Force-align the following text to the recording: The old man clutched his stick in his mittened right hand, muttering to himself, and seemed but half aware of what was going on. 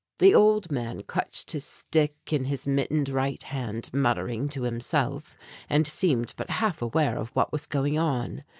The 0.17 0.33
old 0.33 0.71
man 0.71 1.03
clutched 1.03 1.51
his 1.51 1.63
stick 1.63 2.15
in 2.33 2.45
his 2.45 2.65
mittened 2.65 3.07
right 3.07 3.43
hand, 3.43 3.91
muttering 3.93 4.49
to 4.49 4.63
himself, 4.63 5.37
and 5.69 5.85
seemed 5.85 6.33
but 6.37 6.49
half 6.49 6.81
aware 6.81 7.19
of 7.19 7.29
what 7.35 7.51
was 7.51 7.67
going 7.67 7.99
on. 7.99 8.43